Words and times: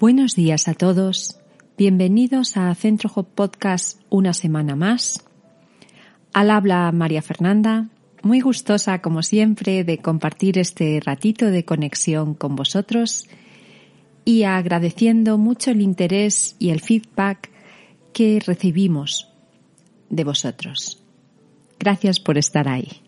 Buenos 0.00 0.34
días 0.34 0.66
a 0.66 0.72
todos. 0.72 1.38
Bienvenidos 1.76 2.56
a 2.56 2.74
Centro 2.74 3.10
Hop 3.14 3.34
Podcast 3.34 4.00
una 4.08 4.32
semana 4.32 4.74
más. 4.74 5.22
Al 6.32 6.50
habla 6.50 6.90
María 6.90 7.20
Fernanda, 7.20 7.90
muy 8.22 8.40
gustosa 8.40 9.02
como 9.02 9.22
siempre 9.22 9.84
de 9.84 9.98
compartir 9.98 10.56
este 10.56 11.02
ratito 11.04 11.50
de 11.50 11.66
conexión 11.66 12.32
con 12.32 12.56
vosotros 12.56 13.28
y 14.24 14.44
agradeciendo 14.44 15.36
mucho 15.36 15.70
el 15.70 15.82
interés 15.82 16.56
y 16.58 16.70
el 16.70 16.80
feedback 16.80 17.50
que 18.14 18.40
recibimos 18.40 19.28
de 20.08 20.24
vosotros. 20.24 21.02
Gracias 21.78 22.20
por 22.20 22.38
estar 22.38 22.68
ahí. 22.68 23.02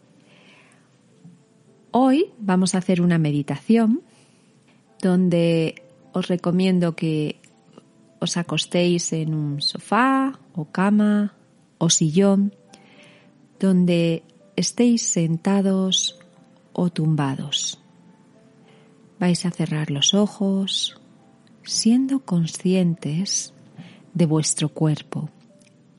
Hoy 1.91 2.27
vamos 2.39 2.75
a 2.75 2.79
hacer 2.79 3.01
una 3.01 3.17
meditación 3.17 4.03
donde 5.01 5.77
os 6.13 6.29
recomiendo 6.29 6.95
que 6.95 7.41
os 8.21 8.37
acostéis 8.37 9.13
en 9.13 9.35
un 9.35 9.61
sofá 9.61 10.39
o 10.55 10.71
cama 10.71 11.35
o 11.79 11.91
sillón 11.91 12.55
donde 13.59 14.23
estéis 14.55 15.03
sentados 15.03 16.19
o 16.73 16.91
tumbados. 16.91 17.81
Vais 19.19 19.47
a 19.47 19.51
cerrar 19.51 19.91
los 19.91 20.15
ojos 20.15 20.99
siendo 21.65 22.21
conscientes 22.21 23.55
de 24.15 24.27
vuestro 24.27 24.69
cuerpo 24.69 25.31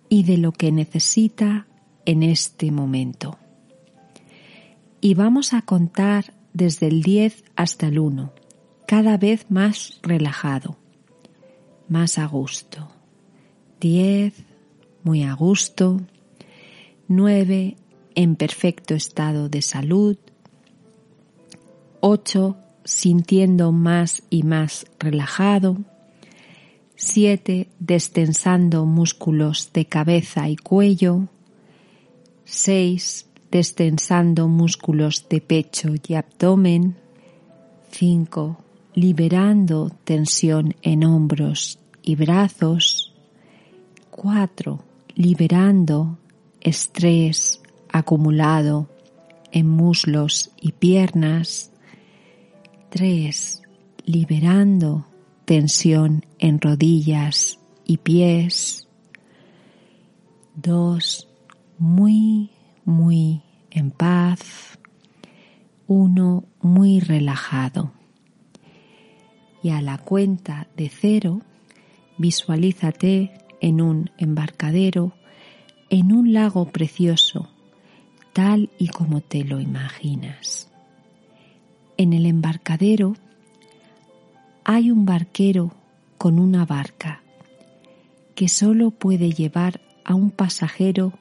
y 0.09 0.23
de 0.23 0.37
lo 0.37 0.51
que 0.51 0.71
necesita 0.71 1.67
en 2.05 2.21
este 2.21 2.71
momento. 2.71 3.37
Y 5.01 5.15
vamos 5.15 5.53
a 5.53 5.61
contar 5.61 6.33
desde 6.53 6.87
el 6.87 7.01
10 7.01 7.43
hasta 7.55 7.87
el 7.87 7.99
1 7.99 8.42
cada 8.95 9.17
vez 9.17 9.47
más 9.49 9.97
relajado, 10.03 10.77
más 11.89 12.19
a 12.19 12.27
gusto. 12.27 12.91
Diez, 13.81 14.35
muy 15.01 15.23
a 15.23 15.33
gusto. 15.33 15.99
Nueve, 17.07 17.75
en 18.13 18.35
perfecto 18.35 18.93
estado 18.93 19.49
de 19.49 19.63
salud. 19.63 20.15
Ocho, 22.01 22.57
sintiendo 22.83 23.71
más 23.71 24.21
y 24.29 24.43
más 24.43 24.85
relajado. 24.99 25.77
Siete, 26.95 27.69
destensando 27.79 28.85
músculos 28.85 29.71
de 29.73 29.85
cabeza 29.85 30.49
y 30.49 30.55
cuello. 30.55 31.29
Seis, 32.45 33.25
destensando 33.49 34.47
músculos 34.47 35.27
de 35.29 35.41
pecho 35.41 35.95
y 36.07 36.13
abdomen. 36.13 36.95
Cinco, 37.89 38.59
liberando 38.95 39.89
tensión 40.03 40.75
en 40.81 41.03
hombros 41.03 41.79
y 42.01 42.15
brazos. 42.15 43.13
Cuatro, 44.09 44.83
liberando 45.15 46.19
estrés 46.61 47.61
acumulado 47.91 48.89
en 49.51 49.67
muslos 49.67 50.51
y 50.61 50.73
piernas. 50.73 51.71
Tres, 52.89 53.63
liberando 54.05 55.07
tensión 55.45 56.25
en 56.37 56.61
rodillas 56.61 57.59
y 57.85 57.97
pies. 57.97 58.87
Dos, 60.55 61.27
muy, 61.79 62.51
muy 62.85 63.41
en 63.71 63.89
paz. 63.89 64.77
Uno, 65.87 66.45
muy 66.61 66.99
relajado 66.99 67.91
y 69.63 69.69
a 69.69 69.81
la 69.81 69.97
cuenta 69.97 70.67
de 70.77 70.89
cero 70.89 71.41
visualízate 72.17 73.31
en 73.61 73.81
un 73.81 74.11
embarcadero, 74.17 75.13
en 75.89 76.11
un 76.11 76.33
lago 76.33 76.65
precioso, 76.65 77.49
tal 78.33 78.69
y 78.77 78.89
como 78.89 79.21
te 79.21 79.43
lo 79.43 79.59
imaginas. 79.59 80.69
En 81.97 82.13
el 82.13 82.25
embarcadero 82.25 83.15
hay 84.65 84.91
un 84.91 85.05
barquero 85.05 85.71
con 86.17 86.39
una 86.39 86.65
barca 86.65 87.21
que 88.35 88.49
solo 88.49 88.91
puede 88.91 89.31
llevar 89.31 89.81
a 90.03 90.15
un 90.15 90.31
pasajero 90.31 91.13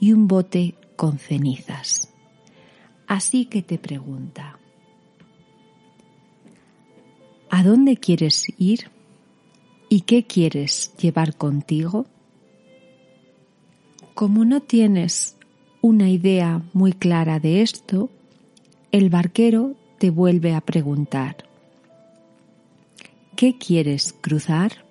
y 0.00 0.12
un 0.12 0.28
bote 0.28 0.74
con 0.96 1.18
cenizas. 1.18 2.12
Así 3.06 3.46
que 3.46 3.62
te 3.62 3.78
pregunta, 3.78 4.57
¿A 7.58 7.64
dónde 7.64 7.96
quieres 7.96 8.46
ir? 8.56 8.88
¿Y 9.88 10.02
qué 10.02 10.22
quieres 10.22 10.92
llevar 10.96 11.34
contigo? 11.36 12.06
Como 14.14 14.44
no 14.44 14.60
tienes 14.60 15.36
una 15.80 16.08
idea 16.08 16.62
muy 16.72 16.92
clara 16.92 17.40
de 17.40 17.62
esto, 17.62 18.10
el 18.92 19.10
barquero 19.10 19.74
te 19.98 20.10
vuelve 20.10 20.54
a 20.54 20.60
preguntar, 20.60 21.38
¿qué 23.34 23.58
quieres 23.58 24.14
cruzar? 24.20 24.84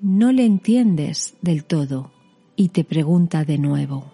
No 0.00 0.30
le 0.30 0.44
entiendes 0.44 1.34
del 1.42 1.64
todo 1.64 2.12
y 2.54 2.68
te 2.68 2.84
pregunta 2.84 3.44
de 3.44 3.58
nuevo, 3.58 4.12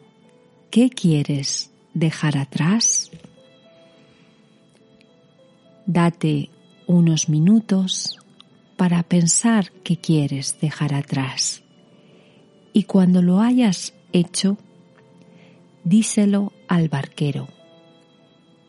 ¿qué 0.71 0.89
quieres 0.89 1.71
dejar 1.93 2.39
atrás? 2.39 3.11
Date 5.91 6.51
unos 6.87 7.31
minutos 7.31 8.19
para 8.77 9.03
pensar 9.03 9.73
qué 9.83 9.97
quieres 9.97 10.61
dejar 10.61 10.93
atrás. 10.93 11.63
Y 12.75 12.83
cuando 12.83 13.23
lo 13.23 13.41
hayas 13.41 13.95
hecho, 14.13 14.59
díselo 15.85 16.53
al 16.69 16.91
barquero. 16.91 17.49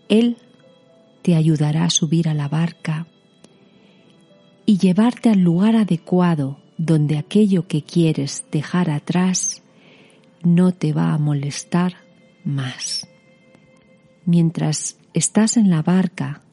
Él 0.08 0.38
te 1.22 1.36
ayudará 1.36 1.84
a 1.84 1.90
subir 1.90 2.30
a 2.30 2.34
la 2.34 2.48
barca 2.48 3.06
y 4.66 4.78
llevarte 4.78 5.30
al 5.30 5.42
lugar 5.42 5.76
adecuado 5.76 6.62
donde 6.78 7.18
aquello 7.18 7.68
que 7.68 7.84
quieres 7.84 8.46
dejar 8.50 8.90
atrás 8.90 9.62
no 10.42 10.72
te 10.72 10.94
va 10.94 11.14
a 11.14 11.18
molestar 11.18 11.96
más. 12.46 13.10
Mientras 14.24 14.98
estás 15.14 15.58
en 15.58 15.70
la 15.70 15.82
barca 15.82 16.44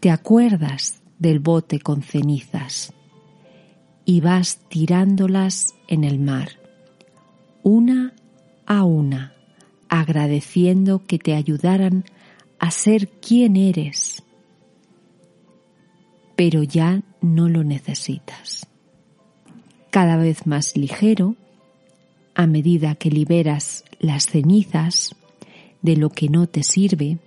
te 0.00 0.10
acuerdas 0.10 1.02
del 1.18 1.40
bote 1.40 1.78
con 1.78 2.02
cenizas 2.02 2.94
y 4.06 4.22
vas 4.22 4.60
tirándolas 4.68 5.74
en 5.88 6.04
el 6.04 6.18
mar, 6.18 6.48
una 7.62 8.14
a 8.64 8.84
una, 8.84 9.34
agradeciendo 9.90 11.04
que 11.06 11.18
te 11.18 11.34
ayudaran 11.34 12.04
a 12.58 12.70
ser 12.70 13.08
quien 13.08 13.56
eres, 13.56 14.22
pero 16.34 16.62
ya 16.62 17.02
no 17.20 17.50
lo 17.50 17.62
necesitas. 17.62 18.66
Cada 19.90 20.16
vez 20.16 20.46
más 20.46 20.78
ligero, 20.78 21.36
a 22.34 22.46
medida 22.46 22.94
que 22.94 23.10
liberas 23.10 23.84
las 23.98 24.26
cenizas 24.26 25.14
de 25.82 25.96
lo 25.96 26.08
que 26.08 26.30
no 26.30 26.46
te 26.46 26.62
sirve, 26.62 27.18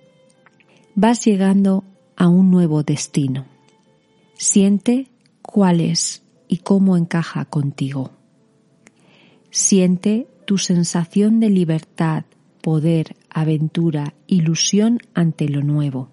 vas 0.96 1.24
llegando 1.24 1.84
a 2.16 2.28
un 2.28 2.52
nuevo 2.52 2.84
destino. 2.84 3.46
Siente 4.36 5.10
cuál 5.42 5.82
es 5.82 6.24
y 6.48 6.58
cómo 6.58 6.98
encaja 6.98 7.46
contigo. 7.46 8.12
Siente 9.50 10.28
tu 10.46 10.58
sensación 10.58 11.40
de 11.40 11.50
libertad, 11.50 12.26
poder, 12.62 13.16
aventura, 13.30 14.14
ilusión 14.28 15.00
ante 15.14 15.48
lo 15.48 15.62
nuevo. 15.62 16.10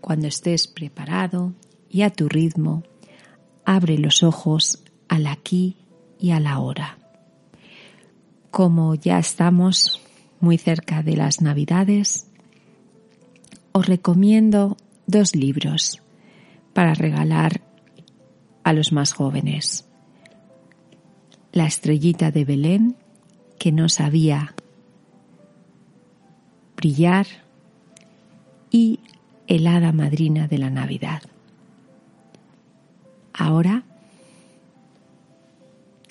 Cuando 0.00 0.26
estés 0.26 0.68
preparado 0.68 1.54
y 1.88 2.02
a 2.02 2.10
tu 2.10 2.28
ritmo, 2.28 2.82
abre 3.64 3.98
los 3.98 4.22
ojos 4.22 4.82
al 5.08 5.26
aquí 5.26 5.76
y 6.18 6.30
a 6.30 6.40
la 6.40 6.58
hora. 6.58 6.98
Como 8.50 8.94
ya 8.94 9.18
estamos 9.18 10.00
muy 10.40 10.58
cerca 10.58 11.02
de 11.02 11.16
las 11.16 11.40
Navidades, 11.42 12.28
os 13.78 13.86
recomiendo 13.86 14.76
dos 15.06 15.36
libros 15.36 16.02
para 16.74 16.94
regalar 16.94 17.60
a 18.64 18.72
los 18.72 18.92
más 18.92 19.12
jóvenes. 19.12 19.88
La 21.52 21.66
estrellita 21.66 22.32
de 22.32 22.44
Belén, 22.44 22.96
que 23.58 23.70
no 23.70 23.88
sabía 23.88 24.54
brillar, 26.76 27.26
y 28.70 29.00
el 29.46 29.66
hada 29.66 29.92
madrina 29.92 30.48
de 30.48 30.58
la 30.58 30.70
Navidad. 30.70 31.22
Ahora 33.32 33.84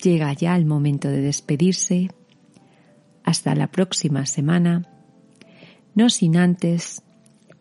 llega 0.02 0.32
ya 0.32 0.56
el 0.56 0.64
momento 0.64 1.08
de 1.08 1.20
despedirse. 1.20 2.10
Hasta 3.24 3.54
la 3.54 3.66
próxima 3.66 4.24
semana, 4.24 4.88
no 5.94 6.08
sin 6.08 6.38
antes 6.38 7.02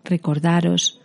recordaros 0.07 0.99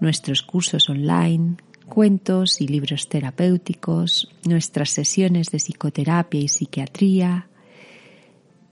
nuestros 0.00 0.42
cursos 0.42 0.90
online, 0.90 1.56
cuentos 1.88 2.60
y 2.60 2.68
libros 2.68 3.08
terapéuticos, 3.08 4.28
nuestras 4.44 4.90
sesiones 4.90 5.50
de 5.50 5.56
psicoterapia 5.58 6.40
y 6.40 6.48
psiquiatría 6.48 7.48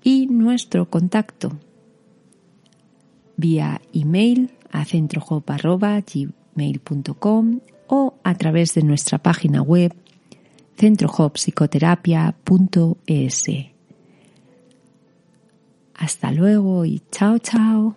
y 0.02 0.26
nuestro 0.26 0.90
contacto 0.90 1.56
vía 3.36 3.80
email 3.92 4.50
a 4.70 4.84
centrohop.gmail.com 4.84 7.60
o 7.88 8.14
a 8.22 8.34
través 8.34 8.74
de 8.74 8.82
nuestra 8.82 9.19
página 9.19 9.62
web 9.62 9.94
centrohopsicoterapia.es. 10.76 13.44
Hasta 15.94 16.32
luego 16.32 16.84
y 16.84 17.00
chao 17.10 17.38
chao. 17.38 17.96